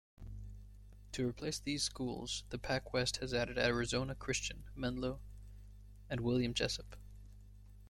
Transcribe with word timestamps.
To 1.11 1.29
replace 1.29 1.59
these 1.59 1.83
schools, 1.83 2.43
the 2.49 2.57
PacWest 2.57 3.17
has 3.17 3.35
added 3.35 3.59
Arizona 3.59 4.15
Christian, 4.15 4.63
Menlo 4.75 5.19
and 6.09 6.21
William 6.21 6.55
Jessup. 6.55 6.95